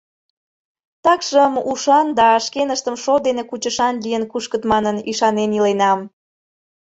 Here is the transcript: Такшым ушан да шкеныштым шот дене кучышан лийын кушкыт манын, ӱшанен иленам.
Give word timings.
Такшым 1.03 1.53
ушан 1.71 2.07
да 2.19 2.27
шкеныштым 2.45 2.95
шот 3.03 3.21
дене 3.27 3.43
кучышан 3.49 3.95
лийын 4.03 4.23
кушкыт 4.31 4.63
манын, 4.71 4.95
ӱшанен 5.09 5.51
иленам. 5.57 5.99